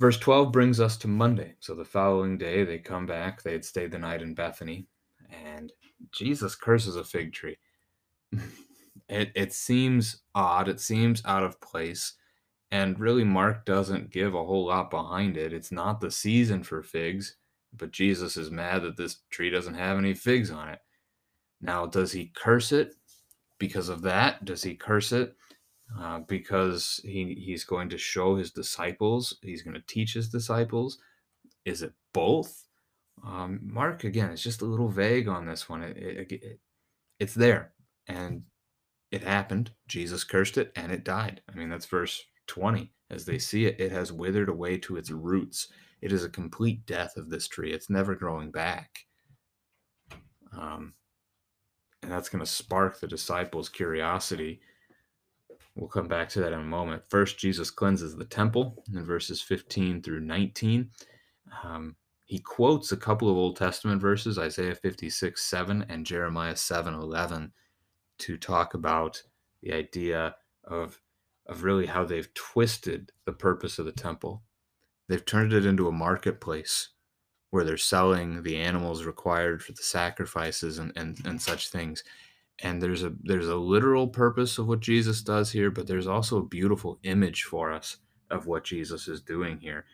Verse 0.00 0.18
12 0.18 0.52
brings 0.52 0.80
us 0.80 0.96
to 0.98 1.08
Monday. 1.08 1.54
So 1.60 1.74
the 1.74 1.84
following 1.84 2.36
day 2.36 2.64
they 2.64 2.78
come 2.78 3.06
back. 3.06 3.42
They 3.42 3.52
had 3.52 3.64
stayed 3.64 3.90
the 3.90 3.98
night 3.98 4.22
in 4.22 4.34
Bethany 4.34 4.86
and 5.30 5.72
Jesus 6.12 6.54
curses 6.54 6.96
a 6.96 7.04
fig 7.04 7.32
tree. 7.32 7.56
it, 9.08 9.32
it 9.34 9.52
seems 9.52 10.22
odd, 10.34 10.68
it 10.68 10.80
seems 10.80 11.22
out 11.24 11.42
of 11.42 11.60
place, 11.60 12.14
and 12.70 12.98
really 12.98 13.24
Mark 13.24 13.64
doesn't 13.64 14.10
give 14.10 14.34
a 14.34 14.44
whole 14.44 14.66
lot 14.66 14.90
behind 14.90 15.36
it. 15.36 15.52
It's 15.52 15.72
not 15.72 16.00
the 16.00 16.10
season 16.10 16.62
for 16.62 16.82
figs, 16.82 17.36
but 17.72 17.92
Jesus 17.92 18.36
is 18.36 18.50
mad 18.50 18.82
that 18.82 18.96
this 18.96 19.18
tree 19.30 19.50
doesn't 19.50 19.74
have 19.74 19.98
any 19.98 20.14
figs 20.14 20.50
on 20.50 20.68
it. 20.68 20.80
Now, 21.60 21.86
does 21.86 22.12
he 22.12 22.32
curse 22.34 22.72
it 22.72 22.94
because 23.58 23.88
of 23.88 24.02
that? 24.02 24.44
Does 24.44 24.62
he 24.62 24.74
curse 24.74 25.12
it 25.12 25.36
uh, 25.98 26.20
because 26.20 27.00
he, 27.04 27.34
he's 27.44 27.64
going 27.64 27.88
to 27.90 27.98
show 27.98 28.36
his 28.36 28.50
disciples, 28.50 29.38
he's 29.42 29.62
going 29.62 29.74
to 29.74 29.82
teach 29.86 30.14
his 30.14 30.28
disciples? 30.28 30.98
Is 31.64 31.82
it 31.82 31.92
both? 32.12 32.64
Um, 33.22 33.60
Mark 33.62 34.04
again 34.04 34.30
is 34.30 34.42
just 34.42 34.62
a 34.62 34.66
little 34.66 34.88
vague 34.88 35.28
on 35.28 35.46
this 35.46 35.68
one. 35.68 35.82
It, 35.82 35.96
it, 35.96 36.32
it, 36.32 36.60
it's 37.18 37.34
there, 37.34 37.72
and 38.06 38.42
it 39.10 39.22
happened. 39.22 39.70
Jesus 39.86 40.24
cursed 40.24 40.58
it, 40.58 40.72
and 40.76 40.90
it 40.92 41.04
died. 41.04 41.40
I 41.52 41.56
mean, 41.56 41.68
that's 41.68 41.86
verse 41.86 42.22
twenty. 42.46 42.92
As 43.10 43.24
they 43.24 43.38
see 43.38 43.66
it, 43.66 43.78
it 43.78 43.92
has 43.92 44.12
withered 44.12 44.48
away 44.48 44.78
to 44.78 44.96
its 44.96 45.10
roots. 45.10 45.68
It 46.00 46.12
is 46.12 46.24
a 46.24 46.28
complete 46.28 46.84
death 46.86 47.16
of 47.16 47.30
this 47.30 47.46
tree. 47.48 47.72
It's 47.72 47.90
never 47.90 48.14
growing 48.14 48.50
back. 48.50 49.06
Um, 50.56 50.94
and 52.02 52.12
that's 52.12 52.28
going 52.28 52.44
to 52.44 52.50
spark 52.50 53.00
the 53.00 53.06
disciples' 53.06 53.68
curiosity. 53.68 54.60
We'll 55.74 55.88
come 55.88 56.08
back 56.08 56.28
to 56.30 56.40
that 56.40 56.52
in 56.52 56.60
a 56.60 56.64
moment. 56.64 57.02
First, 57.08 57.38
Jesus 57.38 57.70
cleanses 57.70 58.16
the 58.16 58.24
temple 58.24 58.84
in 58.92 59.04
verses 59.04 59.40
15 59.40 60.02
through 60.02 60.20
19. 60.20 60.90
Um, 61.64 61.96
he 62.24 62.38
quotes 62.38 62.90
a 62.90 62.96
couple 62.96 63.28
of 63.28 63.36
Old 63.36 63.56
Testament 63.56 64.00
verses, 64.00 64.38
Isaiah 64.38 64.74
56, 64.74 65.42
7 65.42 65.86
and 65.88 66.06
Jeremiah 66.06 66.56
7, 66.56 66.94
11, 66.94 67.52
to 68.18 68.36
talk 68.38 68.74
about 68.74 69.22
the 69.62 69.72
idea 69.72 70.34
of, 70.64 71.00
of 71.46 71.64
really 71.64 71.86
how 71.86 72.04
they've 72.04 72.32
twisted 72.32 73.12
the 73.26 73.32
purpose 73.32 73.78
of 73.78 73.84
the 73.84 73.92
temple. 73.92 74.42
They've 75.08 75.24
turned 75.24 75.52
it 75.52 75.66
into 75.66 75.86
a 75.86 75.92
marketplace 75.92 76.90
where 77.50 77.62
they're 77.62 77.76
selling 77.76 78.42
the 78.42 78.56
animals 78.56 79.04
required 79.04 79.62
for 79.62 79.72
the 79.72 79.82
sacrifices 79.82 80.78
and, 80.78 80.92
and, 80.96 81.18
and 81.26 81.40
such 81.40 81.68
things. 81.68 82.02
And 82.62 82.80
there's 82.80 83.02
a 83.02 83.12
there's 83.22 83.48
a 83.48 83.56
literal 83.56 84.06
purpose 84.06 84.58
of 84.58 84.68
what 84.68 84.80
Jesus 84.80 85.22
does 85.22 85.50
here, 85.50 85.70
but 85.70 85.86
there's 85.86 86.06
also 86.06 86.38
a 86.38 86.46
beautiful 86.46 86.98
image 87.02 87.42
for 87.42 87.72
us 87.72 87.98
of 88.30 88.46
what 88.46 88.64
Jesus 88.64 89.08
is 89.08 89.20
doing 89.20 89.58
here 89.58 89.84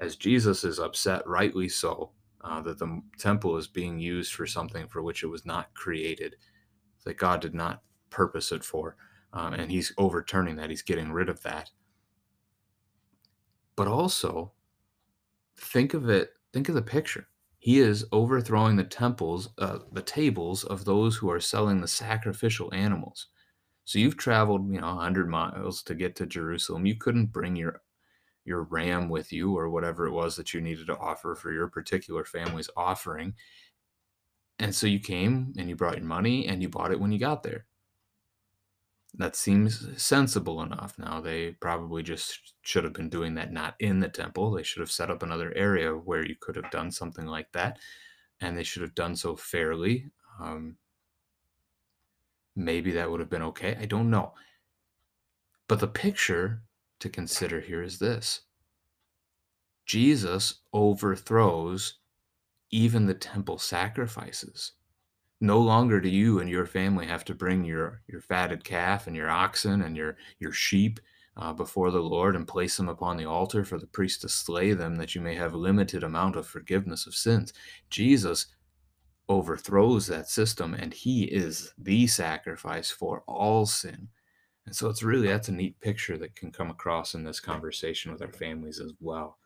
as 0.00 0.16
Jesus 0.16 0.64
is 0.64 0.78
upset, 0.78 1.26
rightly 1.26 1.68
so, 1.68 2.10
uh, 2.40 2.60
that 2.62 2.78
the 2.78 3.02
temple 3.18 3.56
is 3.58 3.68
being 3.68 3.98
used 3.98 4.32
for 4.32 4.46
something 4.46 4.88
for 4.88 5.02
which 5.02 5.22
it 5.22 5.26
was 5.26 5.44
not 5.44 5.72
created, 5.74 6.36
that 7.04 7.18
God 7.18 7.40
did 7.40 7.54
not 7.54 7.82
purpose 8.08 8.50
it 8.50 8.64
for. 8.64 8.96
Um, 9.32 9.52
and 9.52 9.70
he's 9.70 9.92
overturning 9.98 10.56
that, 10.56 10.70
he's 10.70 10.82
getting 10.82 11.12
rid 11.12 11.28
of 11.28 11.42
that. 11.42 11.70
But 13.76 13.86
also, 13.88 14.52
think 15.56 15.94
of 15.94 16.08
it, 16.08 16.30
think 16.52 16.68
of 16.68 16.74
the 16.74 16.82
picture. 16.82 17.28
He 17.58 17.78
is 17.78 18.06
overthrowing 18.10 18.76
the 18.76 18.84
temples, 18.84 19.50
uh, 19.58 19.80
the 19.92 20.02
tables 20.02 20.64
of 20.64 20.86
those 20.86 21.16
who 21.16 21.30
are 21.30 21.40
selling 21.40 21.80
the 21.80 21.88
sacrificial 21.88 22.72
animals. 22.72 23.26
So 23.84 23.98
you've 23.98 24.16
traveled, 24.16 24.72
you 24.72 24.80
know, 24.80 24.94
100 24.94 25.28
miles 25.28 25.82
to 25.82 25.94
get 25.94 26.16
to 26.16 26.26
Jerusalem. 26.26 26.86
You 26.86 26.96
couldn't 26.96 27.32
bring 27.32 27.56
your 27.56 27.82
your 28.44 28.62
ram 28.62 29.08
with 29.08 29.32
you 29.32 29.56
or 29.56 29.68
whatever 29.68 30.06
it 30.06 30.12
was 30.12 30.36
that 30.36 30.54
you 30.54 30.60
needed 30.60 30.86
to 30.86 30.98
offer 30.98 31.34
for 31.34 31.52
your 31.52 31.68
particular 31.68 32.24
family's 32.24 32.70
offering. 32.76 33.34
And 34.58 34.74
so 34.74 34.86
you 34.86 35.00
came 35.00 35.52
and 35.58 35.68
you 35.68 35.76
brought 35.76 35.96
your 35.98 36.06
money 36.06 36.46
and 36.46 36.62
you 36.62 36.68
bought 36.68 36.92
it 36.92 37.00
when 37.00 37.12
you 37.12 37.18
got 37.18 37.42
there. 37.42 37.66
That 39.14 39.34
seems 39.34 39.88
sensible 40.00 40.62
enough. 40.62 40.98
Now, 40.98 41.20
they 41.20 41.52
probably 41.52 42.02
just 42.02 42.54
should 42.62 42.84
have 42.84 42.92
been 42.92 43.08
doing 43.08 43.34
that 43.34 43.52
not 43.52 43.74
in 43.80 44.00
the 44.00 44.08
temple. 44.08 44.52
They 44.52 44.62
should 44.62 44.80
have 44.80 44.90
set 44.90 45.10
up 45.10 45.22
another 45.22 45.52
area 45.56 45.92
where 45.92 46.24
you 46.24 46.36
could 46.38 46.56
have 46.56 46.70
done 46.70 46.90
something 46.92 47.26
like 47.26 47.50
that. 47.52 47.78
And 48.40 48.56
they 48.56 48.62
should 48.62 48.82
have 48.82 48.94
done 48.94 49.16
so 49.16 49.34
fairly. 49.34 50.10
Um, 50.40 50.76
maybe 52.54 52.92
that 52.92 53.10
would 53.10 53.20
have 53.20 53.30
been 53.30 53.42
okay. 53.42 53.76
I 53.80 53.86
don't 53.86 54.10
know. 54.10 54.34
But 55.66 55.80
the 55.80 55.88
picture 55.88 56.62
to 57.00 57.08
consider 57.08 57.60
here 57.60 57.82
is 57.82 57.98
this 57.98 58.42
Jesus 59.86 60.60
overthrows 60.72 61.98
even 62.70 63.06
the 63.06 63.14
temple 63.14 63.58
sacrifices. 63.58 64.72
No 65.40 65.58
longer 65.58 66.00
do 66.00 66.08
you 66.08 66.38
and 66.38 66.48
your 66.48 66.66
family 66.66 67.06
have 67.06 67.24
to 67.24 67.34
bring 67.34 67.64
your, 67.64 68.02
your 68.06 68.20
fatted 68.20 68.62
calf 68.62 69.06
and 69.06 69.16
your 69.16 69.30
oxen 69.30 69.82
and 69.82 69.96
your, 69.96 70.16
your 70.38 70.52
sheep 70.52 71.00
uh, 71.36 71.52
before 71.52 71.90
the 71.90 72.02
Lord 72.02 72.36
and 72.36 72.46
place 72.46 72.76
them 72.76 72.88
upon 72.88 73.16
the 73.16 73.24
altar 73.24 73.64
for 73.64 73.78
the 73.78 73.86
priest 73.86 74.20
to 74.20 74.28
slay 74.28 74.74
them, 74.74 74.96
that 74.96 75.14
you 75.14 75.20
may 75.20 75.34
have 75.34 75.54
a 75.54 75.58
limited 75.58 76.04
amount 76.04 76.36
of 76.36 76.46
forgiveness 76.46 77.06
of 77.06 77.14
sins. 77.14 77.52
Jesus 77.88 78.46
overthrows 79.28 80.06
that 80.08 80.28
system, 80.28 80.74
and 80.74 80.92
he 80.92 81.24
is 81.24 81.72
the 81.78 82.06
sacrifice 82.06 82.90
for 82.90 83.22
all 83.26 83.64
sin. 83.64 84.08
And 84.66 84.76
so 84.76 84.88
it's 84.88 85.02
really 85.02 85.28
that's 85.28 85.48
a 85.48 85.52
neat 85.52 85.80
picture 85.80 86.18
that 86.18 86.36
can 86.36 86.52
come 86.52 86.70
across 86.70 87.14
in 87.14 87.24
this 87.24 87.40
conversation 87.40 88.12
with 88.12 88.22
our 88.22 88.32
families 88.32 88.80
as 88.80 88.92
well, 89.00 89.38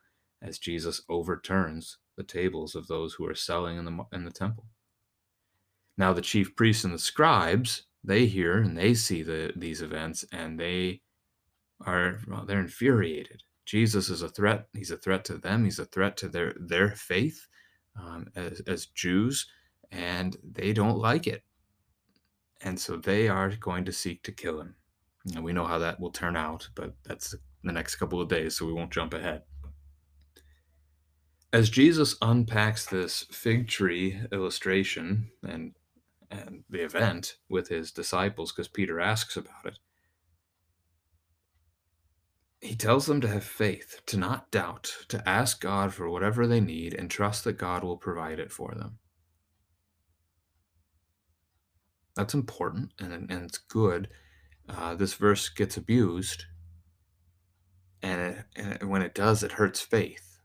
as 0.42 0.58
Jesus 0.58 1.02
overturns 1.08 1.98
the 2.16 2.24
tables 2.24 2.74
of 2.74 2.86
those 2.86 3.14
who 3.14 3.26
are 3.26 3.34
selling 3.34 3.78
in 3.78 3.84
the 3.84 4.04
in 4.12 4.24
the 4.24 4.30
temple. 4.30 4.66
Now 5.96 6.12
the 6.12 6.20
chief 6.20 6.56
priests 6.56 6.84
and 6.84 6.92
the 6.92 6.98
scribes, 6.98 7.84
they 8.02 8.26
hear 8.26 8.58
and 8.58 8.76
they 8.76 8.94
see 8.94 9.22
the 9.22 9.52
these 9.56 9.82
events 9.82 10.24
and 10.32 10.58
they 10.58 11.00
are 11.86 12.18
well, 12.28 12.44
they're 12.44 12.60
infuriated. 12.60 13.42
Jesus 13.64 14.10
is 14.10 14.22
a 14.22 14.28
threat. 14.28 14.68
He's 14.74 14.90
a 14.90 14.96
threat 14.96 15.24
to 15.26 15.38
them. 15.38 15.64
He's 15.64 15.78
a 15.78 15.86
threat 15.86 16.16
to 16.18 16.28
their 16.28 16.54
their 16.58 16.90
faith 16.90 17.46
um, 17.98 18.26
as, 18.36 18.60
as 18.66 18.86
Jews, 18.86 19.46
and 19.90 20.36
they 20.42 20.72
don't 20.72 20.98
like 20.98 21.26
it. 21.26 21.42
And 22.60 22.78
so 22.78 22.96
they 22.96 23.28
are 23.28 23.50
going 23.56 23.84
to 23.84 23.92
seek 23.92 24.22
to 24.24 24.32
kill 24.32 24.60
him. 24.60 24.74
And 25.32 25.42
we 25.42 25.52
know 25.52 25.66
how 25.66 25.78
that 25.78 26.00
will 26.00 26.10
turn 26.10 26.36
out, 26.36 26.68
but 26.74 26.94
that's 27.04 27.34
the 27.62 27.72
next 27.72 27.96
couple 27.96 28.20
of 28.20 28.28
days, 28.28 28.56
so 28.56 28.66
we 28.66 28.72
won't 28.74 28.92
jump 28.92 29.14
ahead. 29.14 29.42
As 31.52 31.70
Jesus 31.70 32.16
unpacks 32.20 32.84
this 32.84 33.22
fig 33.30 33.68
tree 33.68 34.20
illustration 34.32 35.30
and 35.46 35.74
and 36.30 36.64
the 36.68 36.82
event 36.82 37.36
with 37.48 37.68
his 37.68 37.92
disciples, 37.92 38.50
because 38.50 38.66
Peter 38.66 39.00
asks 39.00 39.36
about 39.36 39.66
it, 39.66 39.78
he 42.60 42.74
tells 42.74 43.06
them 43.06 43.20
to 43.20 43.28
have 43.28 43.44
faith, 43.44 44.00
to 44.06 44.16
not 44.16 44.50
doubt, 44.50 44.92
to 45.08 45.26
ask 45.28 45.60
God 45.60 45.94
for 45.94 46.08
whatever 46.08 46.46
they 46.46 46.60
need 46.60 46.94
and 46.94 47.10
trust 47.10 47.44
that 47.44 47.58
God 47.58 47.84
will 47.84 47.98
provide 47.98 48.40
it 48.40 48.50
for 48.50 48.74
them. 48.74 48.98
That's 52.16 52.34
important 52.34 52.92
and, 52.98 53.12
and 53.12 53.44
it's 53.44 53.58
good. 53.58 54.08
Uh, 54.68 54.94
this 54.94 55.14
verse 55.14 55.48
gets 55.48 55.76
abused, 55.76 56.44
and, 58.02 58.20
it, 58.20 58.44
and 58.80 58.90
when 58.90 59.02
it 59.02 59.14
does, 59.14 59.42
it 59.42 59.52
hurts 59.52 59.80
faith. 59.80 60.40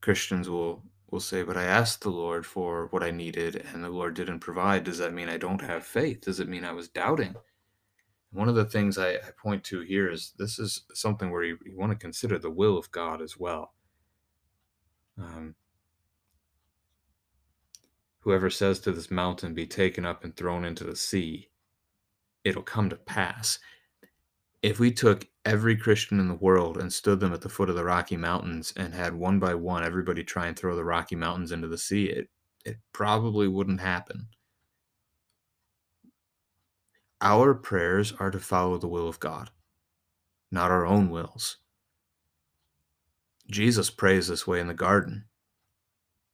Christians 0.00 0.48
will 0.48 0.82
will 1.10 1.20
say, 1.20 1.42
"But 1.42 1.56
I 1.56 1.64
asked 1.64 2.02
the 2.02 2.10
Lord 2.10 2.46
for 2.46 2.86
what 2.86 3.02
I 3.02 3.10
needed, 3.10 3.56
and 3.56 3.82
the 3.82 3.90
Lord 3.90 4.14
didn't 4.14 4.40
provide." 4.40 4.84
Does 4.84 4.98
that 4.98 5.12
mean 5.12 5.28
I 5.28 5.36
don't 5.36 5.60
have 5.60 5.84
faith? 5.84 6.22
Does 6.22 6.40
it 6.40 6.48
mean 6.48 6.64
I 6.64 6.72
was 6.72 6.88
doubting? 6.88 7.34
One 8.32 8.48
of 8.48 8.54
the 8.54 8.64
things 8.64 8.96
I, 8.96 9.14
I 9.14 9.30
point 9.36 9.64
to 9.64 9.80
here 9.80 10.08
is 10.08 10.32
this 10.38 10.58
is 10.58 10.84
something 10.94 11.30
where 11.30 11.42
you, 11.42 11.58
you, 11.64 11.76
want 11.76 11.90
to 11.92 11.98
consider 11.98 12.38
the 12.38 12.50
will 12.50 12.78
of 12.78 12.90
God 12.92 13.20
as 13.20 13.36
well. 13.36 13.74
Um, 15.18 15.56
whoever 18.20 18.48
says 18.48 18.78
to 18.80 18.92
this 18.92 19.10
mountain, 19.10 19.52
Be 19.52 19.66
taken 19.66 20.06
up 20.06 20.22
and 20.22 20.36
thrown 20.36 20.64
into 20.64 20.84
the 20.84 20.94
sea, 20.96 21.49
it'll 22.44 22.62
come 22.62 22.90
to 22.90 22.96
pass. 22.96 23.58
If 24.62 24.78
we 24.78 24.92
took 24.92 25.26
every 25.44 25.76
Christian 25.76 26.20
in 26.20 26.28
the 26.28 26.34
world 26.34 26.76
and 26.76 26.92
stood 26.92 27.20
them 27.20 27.32
at 27.32 27.40
the 27.40 27.48
foot 27.48 27.70
of 27.70 27.76
the 27.76 27.84
Rocky 27.84 28.16
Mountains 28.16 28.72
and 28.76 28.94
had 28.94 29.14
one 29.14 29.38
by 29.38 29.54
one 29.54 29.84
everybody 29.84 30.22
try 30.22 30.46
and 30.46 30.58
throw 30.58 30.76
the 30.76 30.84
Rocky 30.84 31.16
Mountains 31.16 31.52
into 31.52 31.68
the 31.68 31.78
sea, 31.78 32.04
it, 32.04 32.28
it 32.64 32.76
probably 32.92 33.48
wouldn't 33.48 33.80
happen. 33.80 34.28
Our 37.22 37.54
prayers 37.54 38.12
are 38.18 38.30
to 38.30 38.40
follow 38.40 38.78
the 38.78 38.88
will 38.88 39.08
of 39.08 39.20
God, 39.20 39.50
not 40.50 40.70
our 40.70 40.86
own 40.86 41.10
wills. 41.10 41.58
Jesus 43.50 43.90
prays 43.90 44.28
this 44.28 44.46
way 44.46 44.60
in 44.60 44.68
the 44.68 44.74
garden. 44.74 45.24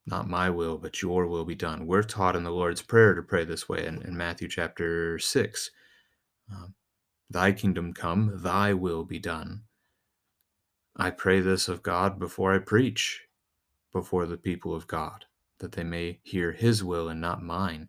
Not 0.07 0.29
my 0.29 0.51
will, 0.51 0.79
but 0.79 1.03
your 1.03 1.27
will 1.27 1.45
be 1.45 1.57
done. 1.57 1.87
We're 1.87 2.03
taught 2.03 2.37
in 2.37 2.45
the 2.45 2.53
Lord's 2.53 2.83
Prayer 2.83 3.15
to 3.15 3.23
pray 3.23 3.45
this 3.45 3.69
way 3.69 3.85
in, 3.85 4.03
in 4.03 4.17
Matthew 4.17 4.47
chapter 4.49 5.19
6. 5.19 5.71
Um, 6.51 6.75
thy 7.31 7.53
kingdom 7.53 7.93
come, 7.93 8.41
thy 8.43 8.73
will 8.75 9.05
be 9.05 9.19
done. 9.19 9.63
I 10.97 11.11
pray 11.11 11.41
this 11.41 11.69
of 11.69 11.83
God 11.83 12.19
before 12.19 12.55
I 12.55 12.59
preach 12.59 13.23
before 13.93 14.27
the 14.27 14.37
people 14.37 14.75
of 14.75 14.87
God, 14.87 15.25
that 15.61 15.73
they 15.73 15.85
may 15.85 16.21
hear 16.23 16.53
his 16.53 16.85
will 16.85 17.09
and 17.09 17.21
not 17.21 17.43
mine. 17.43 17.89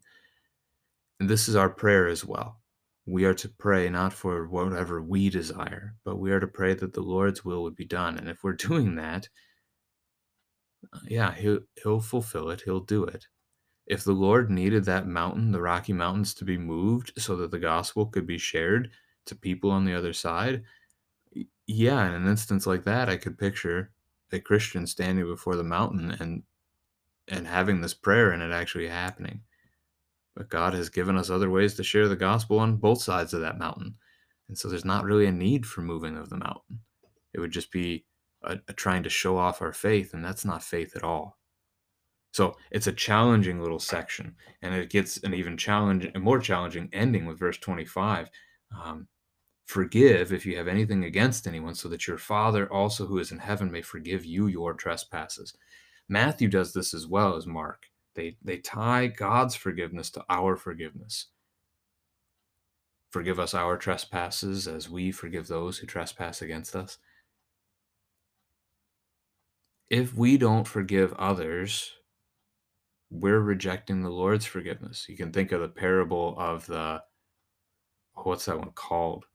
And 1.19 1.29
this 1.29 1.47
is 1.47 1.55
our 1.55 1.69
prayer 1.69 2.07
as 2.07 2.23
well 2.23 2.61
we 3.07 3.23
are 3.23 3.33
to 3.33 3.47
pray 3.47 3.89
not 3.89 4.11
for 4.11 4.47
whatever 4.47 5.01
we 5.01 5.29
desire, 5.29 5.95
but 6.03 6.17
we 6.17 6.31
are 6.31 6.41
to 6.41 6.47
pray 6.47 6.73
that 6.73 6.93
the 6.93 7.01
Lord's 7.01 7.43
will 7.43 7.63
would 7.63 7.75
be 7.75 7.85
done. 7.85 8.17
And 8.17 8.29
if 8.29 8.43
we're 8.43 8.53
doing 8.69 8.95
that, 8.95 9.29
uh, 10.93 10.99
yeah, 11.07 11.33
he'll, 11.33 11.59
he'll 11.81 12.01
fulfill 12.01 12.49
it, 12.49 12.61
he'll 12.61 12.81
do 12.81 13.05
it. 13.05 13.25
If 13.87 14.03
the 14.03 14.11
Lord 14.11 14.51
needed 14.51 14.83
that 14.85 15.07
mountain, 15.07 15.51
the 15.51 15.61
Rocky 15.61 15.93
Mountains, 15.93 16.33
to 16.35 16.45
be 16.45 16.57
moved 16.57 17.13
so 17.17 17.37
that 17.37 17.51
the 17.51 17.59
gospel 17.59 18.05
could 18.05 18.27
be 18.27 18.37
shared 18.37 18.91
to 19.25 19.35
people 19.35 19.71
on 19.71 19.85
the 19.85 19.93
other 19.93 20.13
side, 20.13 20.63
yeah, 21.65 22.07
in 22.07 22.13
an 22.13 22.27
instance 22.27 22.67
like 22.67 22.83
that, 22.83 23.09
I 23.09 23.17
could 23.17 23.37
picture 23.37 23.91
a 24.31 24.39
Christian 24.39 24.85
standing 24.85 25.25
before 25.25 25.55
the 25.55 25.63
mountain 25.63 26.11
and 26.19 26.43
and 27.29 27.47
having 27.47 27.81
this 27.81 27.93
prayer 27.93 28.31
and 28.31 28.41
it 28.41 28.51
actually 28.51 28.87
happening. 28.87 29.41
But 30.35 30.49
God 30.49 30.73
has 30.73 30.87
given 30.87 31.17
us 31.17 31.29
other 31.29 31.49
ways 31.49 31.73
to 31.75 31.83
share 31.83 32.07
the 32.07 32.15
gospel 32.15 32.59
on 32.59 32.77
both 32.77 33.01
sides 33.01 33.33
of 33.33 33.41
that 33.41 33.57
mountain. 33.57 33.95
And 34.47 34.57
so 34.57 34.69
there's 34.69 34.85
not 34.85 35.03
really 35.03 35.25
a 35.25 35.31
need 35.31 35.65
for 35.65 35.81
moving 35.81 36.15
of 36.15 36.29
the 36.29 36.37
mountain. 36.37 36.79
It 37.33 37.39
would 37.39 37.51
just 37.51 37.71
be 37.71 38.05
a, 38.43 38.59
a 38.67 38.73
trying 38.73 39.03
to 39.03 39.09
show 39.09 39.37
off 39.37 39.61
our 39.61 39.73
faith, 39.73 40.13
and 40.13 40.23
that's 40.23 40.45
not 40.45 40.63
faith 40.63 40.95
at 40.95 41.03
all. 41.03 41.36
So 42.31 42.57
it's 42.71 42.87
a 42.87 42.93
challenging 42.93 43.61
little 43.61 43.79
section, 43.79 44.35
and 44.61 44.73
it 44.75 44.89
gets 44.89 45.17
an 45.23 45.33
even 45.33 45.57
challenge, 45.57 46.09
a 46.13 46.19
more 46.19 46.39
challenging 46.39 46.89
ending 46.93 47.25
with 47.25 47.39
verse 47.39 47.57
25. 47.57 48.29
Um, 48.83 49.07
Forgive 49.67 50.31
if 50.31 50.45
you 50.45 50.55
have 50.57 50.69
anything 50.69 51.03
against 51.03 51.45
anyone, 51.45 51.75
so 51.75 51.89
that 51.89 52.07
your 52.07 52.17
Father 52.17 52.71
also 52.71 53.05
who 53.05 53.19
is 53.19 53.33
in 53.33 53.39
heaven 53.39 53.69
may 53.69 53.81
forgive 53.81 54.23
you 54.23 54.47
your 54.47 54.73
trespasses. 54.73 55.53
Matthew 56.07 56.47
does 56.47 56.71
this 56.71 56.93
as 56.93 57.05
well 57.05 57.35
as 57.35 57.45
Mark. 57.45 57.87
They, 58.15 58.37
they 58.41 58.59
tie 58.59 59.07
God's 59.07 59.55
forgiveness 59.55 60.09
to 60.11 60.23
our 60.29 60.55
forgiveness. 60.55 61.27
Forgive 63.11 63.41
us 63.41 63.53
our 63.53 63.75
trespasses 63.75 64.69
as 64.69 64.89
we 64.89 65.11
forgive 65.11 65.47
those 65.47 65.77
who 65.77 65.85
trespass 65.85 66.41
against 66.41 66.73
us. 66.73 66.97
If 69.89 70.15
we 70.15 70.37
don't 70.37 70.67
forgive 70.67 71.11
others, 71.13 71.91
we're 73.09 73.39
rejecting 73.39 74.01
the 74.01 74.09
Lord's 74.09 74.45
forgiveness. 74.45 75.07
You 75.07 75.17
can 75.17 75.31
think 75.31 75.51
of 75.51 75.61
the 75.61 75.67
parable 75.67 76.35
of 76.37 76.65
the, 76.67 77.01
what's 78.13 78.45
that 78.45 78.59
one 78.59 78.71
called? 78.71 79.25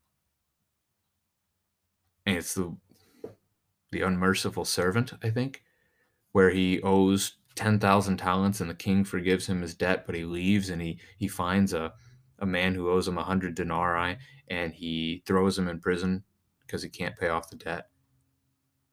And 2.26 2.37
it's 2.37 2.54
the 2.54 2.76
the 3.92 4.00
unmerciful 4.00 4.64
servant, 4.64 5.12
I 5.22 5.30
think, 5.30 5.62
where 6.32 6.50
he 6.50 6.80
owes 6.82 7.37
10,000 7.54 8.16
talents 8.16 8.61
and 8.61 8.68
the 8.68 8.74
king 8.74 9.04
forgives 9.04 9.46
him 9.46 9.61
his 9.61 9.74
debt, 9.74 10.04
but 10.06 10.14
he 10.14 10.24
leaves 10.24 10.70
and 10.70 10.82
he, 10.82 10.98
he 11.18 11.28
finds 11.28 11.74
a, 11.74 11.92
a 12.38 12.46
man 12.46 12.74
who 12.74 12.90
owes 12.90 13.06
him 13.06 13.16
100 13.16 13.54
denarii 13.54 14.16
and 14.48 14.72
he 14.72 15.22
throws 15.26 15.58
him 15.58 15.68
in 15.68 15.78
prison 15.78 16.24
because 16.66 16.82
he 16.82 16.88
can't 16.88 17.16
pay 17.18 17.28
off 17.28 17.50
the 17.50 17.56
debt. 17.56 17.88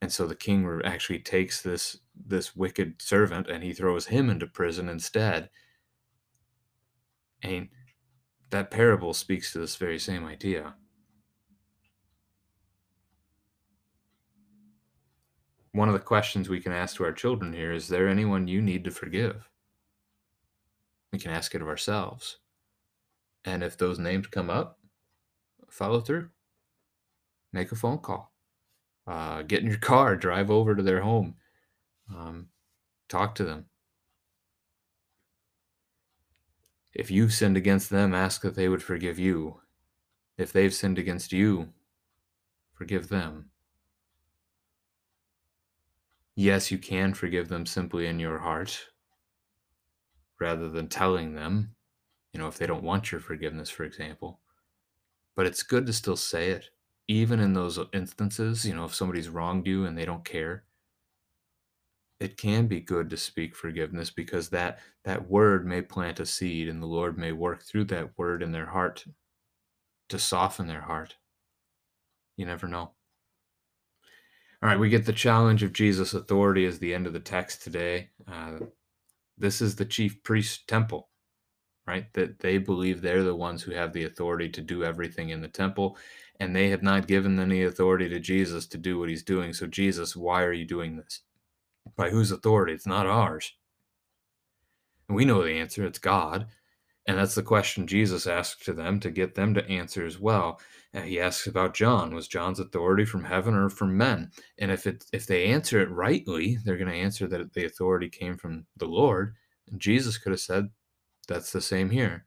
And 0.02 0.12
so 0.12 0.26
the 0.26 0.36
king 0.36 0.82
actually 0.86 1.20
takes 1.20 1.62
this 1.62 1.98
this 2.16 2.56
wicked 2.56 3.02
servant 3.02 3.48
and 3.48 3.64
he 3.64 3.74
throws 3.74 4.08
him 4.08 4.30
into 4.30 4.48
prison 4.48 4.90
instead. 4.90 5.50
And 7.42 7.70
that 8.50 8.72
parable 8.72 9.14
speaks 9.14 9.54
to 9.54 9.60
this 9.60 9.76
very 9.76 10.00
same 10.00 10.26
idea. 10.26 10.76
one 15.72 15.88
of 15.88 15.94
the 15.94 16.00
questions 16.00 16.50
we 16.50 16.60
can 16.60 16.72
ask 16.72 16.96
to 16.98 17.04
our 17.04 17.12
children 17.12 17.54
here 17.54 17.72
is 17.72 17.88
there 17.88 18.08
anyone 18.08 18.48
you 18.48 18.62
need 18.62 18.84
to 18.84 18.92
forgive? 18.92 19.50
We 21.12 21.20
can 21.20 21.32
ask 21.32 21.56
it 21.56 21.62
of 21.62 21.68
ourselves. 21.68 22.38
And 23.46 23.64
if 23.64 23.78
those 23.78 24.00
names 24.00 24.28
come 24.28 24.50
up, 24.50 24.80
follow 25.70 26.02
through. 26.02 26.30
Make 27.54 27.72
a 27.72 27.76
phone 27.76 28.00
call. 28.00 28.34
Uh, 29.10 29.42
get 29.42 29.64
in 29.64 29.68
your 29.68 29.80
car, 29.80 30.16
drive 30.16 30.52
over 30.52 30.76
to 30.76 30.84
their 30.84 31.02
home, 31.02 31.34
um, 32.16 32.48
talk 33.08 33.34
to 33.34 33.44
them. 33.44 33.66
If 36.94 37.10
you've 37.10 37.34
sinned 37.34 37.58
against 37.58 37.90
them, 37.90 38.14
ask 38.14 38.44
that 38.44 38.54
they 38.54 38.70
would 38.70 38.84
forgive 38.84 39.18
you. 39.18 39.62
If 40.38 40.54
they've 40.54 40.74
sinned 40.74 41.00
against 41.00 41.34
you, 41.34 41.70
forgive 42.76 43.10
them. 43.10 43.50
Yes, 46.36 46.70
you 46.70 46.78
can 46.78 47.16
forgive 47.16 47.48
them 47.48 47.66
simply 47.66 48.06
in 48.06 48.20
your 48.20 48.38
heart 48.38 48.80
rather 50.40 50.70
than 50.70 50.88
telling 50.88 51.34
them, 51.34 51.74
you 52.32 52.40
know, 52.40 52.48
if 52.48 52.60
they 52.60 52.68
don't 52.68 52.84
want 52.84 53.12
your 53.12 53.22
forgiveness, 53.22 53.72
for 53.72 53.86
example. 53.86 54.40
But 55.36 55.48
it's 55.48 55.64
good 55.64 55.88
to 55.88 55.94
still 55.94 56.16
say 56.16 56.52
it, 56.52 56.70
even 57.10 57.40
in 57.42 57.54
those 57.54 57.80
instances, 57.92 58.66
you 58.66 58.76
know, 58.76 58.86
if 58.86 58.96
somebody's 58.96 59.30
wronged 59.30 59.68
you 59.68 59.84
and 59.86 59.98
they 59.98 60.06
don't 60.06 60.24
care. 60.24 60.64
It 62.20 62.38
can 62.38 62.68
be 62.68 62.82
good 62.82 63.10
to 63.10 63.18
speak 63.18 63.56
forgiveness 63.56 64.12
because 64.12 64.50
that 64.50 64.80
that 65.06 65.30
word 65.30 65.66
may 65.66 65.82
plant 65.82 66.20
a 66.20 66.26
seed 66.26 66.70
and 66.70 66.82
the 66.82 66.88
Lord 66.88 67.18
may 67.18 67.32
work 67.32 67.64
through 67.64 67.86
that 67.86 68.18
word 68.18 68.44
in 68.44 68.52
their 68.52 68.68
heart 68.68 69.06
to 70.10 70.20
soften 70.20 70.68
their 70.68 70.82
heart. 70.82 71.16
You 72.38 72.46
never 72.46 72.68
know. 72.68 72.92
All 74.62 74.70
right, 74.70 74.80
we 74.80 74.90
get 74.90 75.06
the 75.06 75.14
challenge 75.14 75.64
of 75.64 75.74
Jesus' 75.74 76.14
authority 76.14 76.66
as 76.66 76.80
the 76.80 76.94
end 76.94 77.08
of 77.08 77.14
the 77.14 77.20
text 77.20 77.64
today. 77.64 78.10
Uh, 78.32 78.60
this 79.38 79.62
is 79.62 79.76
the 79.76 79.86
chief 79.86 80.22
priest 80.24 80.68
temple, 80.68 81.10
right? 81.88 82.12
That 82.14 82.40
they 82.40 82.58
believe 82.58 83.02
they're 83.02 83.24
the 83.24 83.36
ones 83.36 83.64
who 83.64 83.72
have 83.72 83.94
the 83.94 84.04
authority 84.04 84.50
to 84.50 84.62
do 84.62 84.84
everything 84.84 85.30
in 85.30 85.42
the 85.42 85.48
temple, 85.48 85.98
and 86.40 86.56
they 86.56 86.70
have 86.70 86.84
not 86.84 87.08
given 87.08 87.40
any 87.40 87.64
authority 87.64 88.08
to 88.10 88.20
Jesus 88.20 88.66
to 88.68 88.78
do 88.78 88.98
what 88.98 89.10
he's 89.10 89.24
doing. 89.24 89.54
So, 89.54 89.68
Jesus, 89.68 90.16
why 90.16 90.44
are 90.44 90.54
you 90.54 90.66
doing 90.66 90.98
this? 90.98 91.22
By 91.96 92.10
whose 92.10 92.32
authority? 92.32 92.74
It's 92.74 92.88
not 92.88 93.08
ours. 93.08 93.54
And 95.08 95.16
we 95.16 95.26
know 95.26 95.44
the 95.44 95.60
answer 95.60 95.86
it's 95.86 96.00
God. 96.00 96.48
And 97.08 97.18
that's 97.18 97.36
the 97.36 97.44
question 97.44 97.88
Jesus 97.88 98.28
asked 98.28 98.64
to 98.66 98.74
them 98.74 99.00
to 99.00 99.10
get 99.10 99.34
them 99.34 99.56
to 99.56 99.68
answer 99.68 100.06
as 100.06 100.20
well. 100.20 100.60
And 100.94 101.06
he 101.06 101.20
asks 101.20 101.48
about 101.48 101.74
John. 101.74 102.14
Was 102.14 102.28
John's 102.28 102.60
authority 102.60 103.04
from 103.04 103.24
heaven 103.24 103.56
or 103.56 103.70
from 103.70 103.98
men? 103.98 104.32
And 104.60 104.70
if 104.70 104.86
it 104.86 105.06
if 105.12 105.26
they 105.26 105.46
answer 105.46 105.80
it 105.82 105.90
rightly, 105.90 106.60
they're 106.64 106.78
going 106.78 106.92
to 106.92 106.96
answer 106.96 107.28
that 107.28 107.54
the 107.54 107.66
authority 107.66 108.10
came 108.10 108.38
from 108.38 108.68
the 108.78 108.86
Lord. 108.86 109.34
And 109.72 109.80
Jesus 109.80 110.18
could 110.20 110.32
have 110.32 110.40
said, 110.40 110.70
that's 111.28 111.52
the 111.52 111.62
same 111.62 111.90
here, 111.92 112.26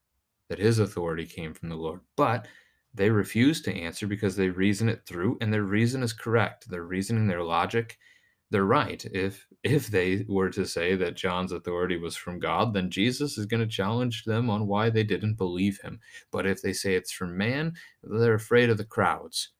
that 0.49 0.59
his 0.59 0.79
authority 0.79 1.27
came 1.27 1.55
from 1.55 1.69
the 1.69 1.77
Lord. 1.77 2.01
But 2.17 2.47
they 2.95 3.11
refuse 3.11 3.63
to 3.63 3.75
answer 3.75 4.07
because 4.07 4.37
they 4.37 4.49
reason 4.49 4.89
it 4.89 5.07
through 5.07 5.39
and 5.41 5.53
their 5.53 5.63
reason 5.63 6.03
is 6.03 6.13
correct. 6.13 6.69
Their 6.69 6.85
reasoning, 6.85 7.27
their 7.27 7.43
logic, 7.43 7.99
they're 8.53 8.65
right. 8.65 9.05
If 9.07 9.47
if 9.65 9.89
they 9.89 10.25
were 10.29 10.51
to 10.51 10.67
say 10.67 10.97
that 10.97 11.17
John's 11.17 11.53
authority 11.53 11.97
was 11.97 12.17
from 12.17 12.39
God, 12.39 12.75
then 12.75 12.91
Jesus 12.91 13.39
is 13.39 13.47
going 13.47 13.61
to 13.61 13.67
challenge 13.67 14.25
them 14.25 14.51
on 14.51 14.67
why 14.67 14.91
they 14.91 15.05
didn't 15.05 15.35
believe 15.35 15.81
him. 15.81 16.01
But 16.31 16.47
if 16.47 16.61
they 16.63 16.73
say 16.73 16.95
it's 16.95 17.13
from 17.13 17.37
man, 17.37 17.75
they're 18.03 18.35
afraid 18.35 18.69
of 18.71 18.77
the 18.77 18.85
crowds. 18.85 19.51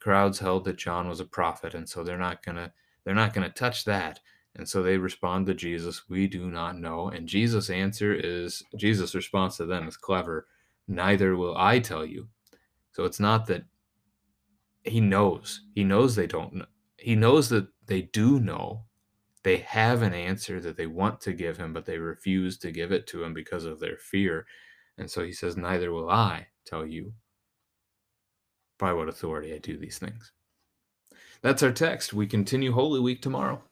Crowds 0.00 0.40
held 0.40 0.64
that 0.64 0.76
John 0.76 1.08
was 1.08 1.20
a 1.20 1.24
prophet, 1.24 1.74
and 1.74 1.88
so 1.88 2.04
they're 2.04 2.18
not 2.18 2.42
to 2.42 2.72
they're 3.04 3.14
not 3.14 3.32
going 3.32 3.46
to 3.48 3.54
touch 3.54 3.84
that. 3.86 4.20
And 4.56 4.68
so 4.68 4.82
they 4.82 4.98
respond 4.98 5.46
to 5.46 5.54
Jesus, 5.54 6.08
"We 6.08 6.26
do 6.26 6.50
not 6.50 6.78
know." 6.78 7.08
And 7.08 7.28
Jesus' 7.28 7.70
answer 7.70 8.12
is 8.12 8.62
Jesus' 8.76 9.14
response 9.14 9.56
to 9.56 9.66
them 9.66 9.88
is 9.88 9.96
clever. 9.96 10.46
Neither 10.88 11.36
will 11.36 11.56
I 11.56 11.78
tell 11.78 12.04
you. 12.04 12.28
So 12.92 13.04
it's 13.04 13.20
not 13.20 13.46
that 13.46 13.64
he 14.84 15.00
knows. 15.00 15.62
He 15.74 15.84
knows 15.84 16.14
they 16.14 16.26
don't 16.26 16.54
know. 16.54 16.66
He 16.96 17.14
knows 17.14 17.48
that 17.50 17.68
they 17.86 18.02
do 18.02 18.40
know. 18.40 18.84
They 19.44 19.58
have 19.58 20.02
an 20.02 20.14
answer 20.14 20.60
that 20.60 20.76
they 20.76 20.86
want 20.86 21.20
to 21.22 21.32
give 21.32 21.56
him, 21.56 21.72
but 21.72 21.86
they 21.86 21.98
refuse 21.98 22.58
to 22.58 22.72
give 22.72 22.90
it 22.92 23.06
to 23.08 23.22
him 23.22 23.34
because 23.34 23.64
of 23.64 23.78
their 23.78 23.96
fear. 23.96 24.46
And 24.98 25.10
so 25.10 25.24
he 25.24 25.32
says, 25.32 25.56
Neither 25.56 25.92
will 25.92 26.10
I 26.10 26.48
tell 26.66 26.84
you 26.84 27.12
by 28.78 28.92
what 28.92 29.08
authority 29.08 29.54
I 29.54 29.58
do 29.58 29.76
these 29.76 29.98
things. 29.98 30.32
That's 31.40 31.62
our 31.62 31.72
text. 31.72 32.12
We 32.12 32.26
continue 32.26 32.72
Holy 32.72 33.00
Week 33.00 33.22
tomorrow. 33.22 33.62